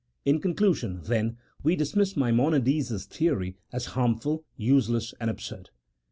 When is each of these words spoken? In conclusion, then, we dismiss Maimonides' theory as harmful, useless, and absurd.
In 0.25 0.39
conclusion, 0.41 1.01
then, 1.03 1.37
we 1.61 1.75
dismiss 1.75 2.17
Maimonides' 2.17 3.05
theory 3.05 3.57
as 3.71 3.85
harmful, 3.93 4.43
useless, 4.57 5.13
and 5.19 5.29
absurd. 5.29 5.69